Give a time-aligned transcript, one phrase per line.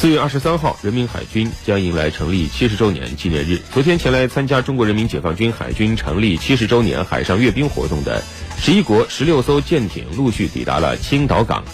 [0.00, 3.60] 四月二十三号，人民海军将迎来成立七十周年纪念日。
[3.72, 8.22] 昨天前来参加中国人民解放军海军成立七十周年海上阅兵活动的
[8.60, 11.64] 十一国十六艘舰艇陆续抵达了青岛港。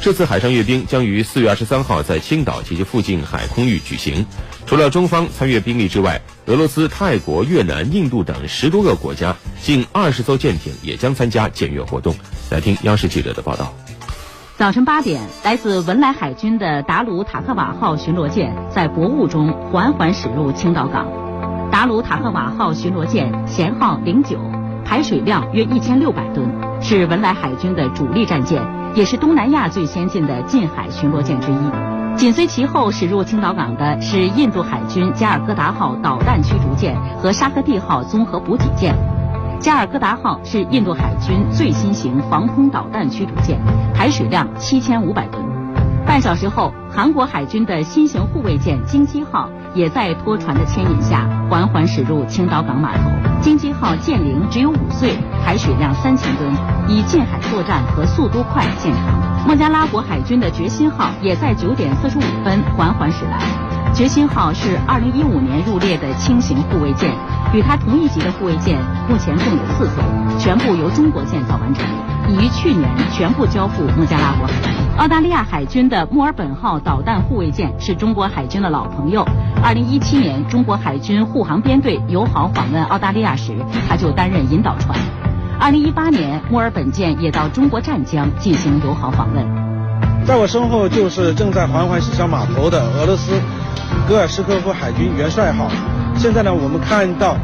[0.00, 4.24] 这次海上阅兵将于四月二十三号在青岛及其附近海空域举行。
[4.64, 12.16] 除了中方参阅兵力之外，俄罗斯、泰国、越南、印度等十多个国家近二十艘舰艇也将参加检阅活动。
[12.50, 13.76] 来听央视记者的报道。
[14.64, 21.06] 早晨八点，来自文莱海军的达鲁塔克瓦号巡逻舰在薄雾中缓缓驶入青岛港。
[21.70, 24.38] 达鲁塔克瓦号巡逻舰舷号零九，
[24.82, 26.48] 排水量约一千六百吨，
[26.80, 28.62] 是文莱海军的主力战舰，
[28.94, 32.16] 也是东南亚最先进的近海巡逻舰之一。
[32.16, 38.96] 紧随其后驶入青岛港的是印度海军加尔各答号导弹驱逐舰和沙克蒂号综合补给舰。
[39.60, 43.58] 加尔各答号是印度海军最新型防空导弹驱逐舰，
[43.94, 45.42] 排水量七千五百吨。
[46.06, 53.10] 半小时后，韩国海军的新型护卫舰京畿号也在拖船的牵引下缓缓驶入青岛港码头。
[53.40, 56.52] 京畿号舰龄只有五岁，排水量三千吨，
[56.86, 59.46] 以近海作战和速度快见长。
[59.46, 63.73] 孟加拉国海军的决心号也在九点四十五分缓缓驶来。
[63.94, 67.12] 决心号是二零一五年入列的轻型护卫舰。
[67.54, 68.76] 与它同一级的护卫舰
[69.08, 70.02] 目前共有四艘，
[70.36, 71.86] 全部由中国建造完成，
[72.28, 74.48] 已于去年全部交付孟加拉国。
[74.98, 79.24] 澳大利亚海军的墨尔本号导弹护卫舰是中国海军的老朋友。
[79.62, 83.54] 二零一七年，中国海军护航编队友好访问澳大利亚时，
[83.88, 84.98] 他就担任引导船。
[85.60, 89.46] 二零一八年，墨尔本舰也到中国湛江进行友好访问。
[90.26, 93.40] 在我身后就是正在缓缓驶向码头的俄罗斯
[94.08, 95.70] 戈尔什科夫海军元帅号。
[96.16, 97.36] 现在呢，我们看到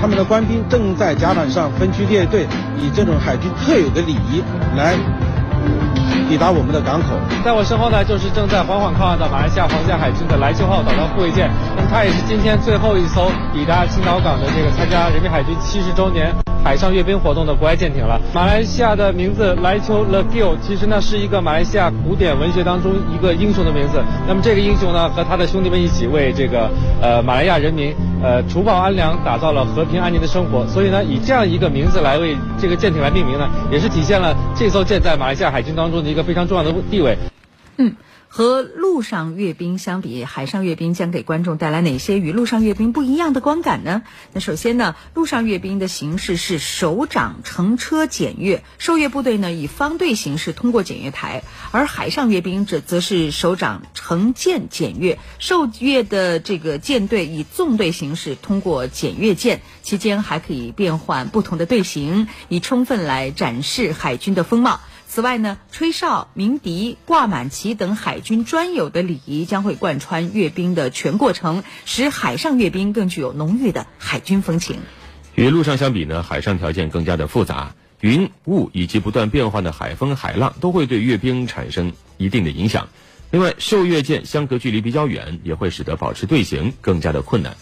[0.00, 2.46] 他们的官兵正在甲板上分区列队，
[2.78, 4.42] 以这种海军特有的礼仪
[4.76, 4.94] 来
[6.28, 7.16] 抵达我们的港口。
[7.44, 16.34] 在我身后呢，就是正在缓缓靠岸的马来西亚皇家海军的莱秋号导弹护卫舰，那么它也是今天最后一艘抵达青岛港的这个参加人民海军七十周年。
[16.64, 18.20] 海上阅兵活动的国外舰艇了。
[18.34, 24.02] 马来西亚的名字莱丘 Le Gil，其实呢是一个马来西亚古典文学当中一个英雄的名字。
[24.26, 26.68] 那么这个英雄呢和他的兄弟们一起为这个
[27.00, 30.66] 呃马来亚人民呃除暴安良，打造了和平安宁的生活。
[30.66, 37.18] 所以呢以这样一个名字来为这个舰艇来命名呢，也是体现了这艘舰在马来西亚海军当中的一一个非常重要的地位。
[37.76, 37.94] 嗯。
[38.28, 44.02] 和陆上阅兵相比，海上阅兵将给观众带来哪些与陆上阅兵不一样的观感呢？
[44.34, 64.80] 那首先呢，陆上阅兵的形式是首长乘车检阅，受阅部队呢以方队形式通过检阅台；而海上阅兵则则是首长乘舰检阅，受阅的这个舰队以纵队形式通过检阅舰，期间还可以变换不同的队形，以充分来展示海军的风貌。
[65.08, 74.80] 此外呢，吹哨、鸣笛、挂满旗等海军专有的礼仪将会贯穿阅兵的全过程，使海上阅兵更具有浓郁的海军风情。
[75.34, 82.88] 与陆上相比呢，海上条件更加的复杂，云雾以及不断变换的海风、海浪都会对阅兵产生一定的影响。
[83.30, 87.56] 另外，受阅舰相隔距离比较远，也会使得保持队形更加的困难。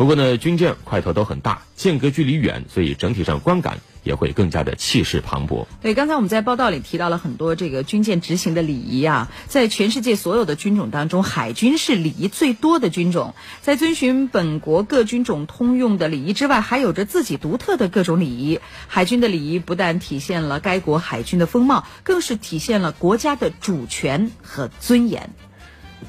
[0.00, 5.66] 不过呢，军舰块头都很大，间隔距离远，所以整体上观感也会更加的气势磅礴。
[5.82, 13.34] 对，刚才我们在报道里提到了很多这个军舰执行的礼仪啊，在全世界所有的军种当中，海军是礼仪最多的军种。
[13.60, 18.58] 在遵循本国各军种通用的礼仪之外，还有着自己独特的各种礼仪。
[18.88, 25.28] 海军的礼仪不但体现了该国海军的风貌，更是体现了国家的主权和尊严。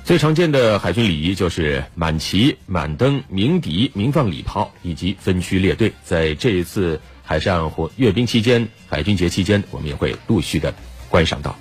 [0.04, 5.92] 最常见的海军礼仪就是满旗、满灯、鸣笛、鸣放礼炮以及分区列队。
[6.04, 10.74] 在这一次海上或阅兵期间、海军节期间，我们也会陆续的
[11.08, 11.56] 观赏到。